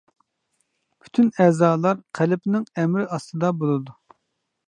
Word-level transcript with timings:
پۈتۈن 1.03 1.27
ئەزالار 1.43 2.01
قەلبنىڭ 2.19 2.65
ئەمرى 2.81 3.05
ئاستىدا 3.17 3.55
بولىدۇ. 3.61 3.97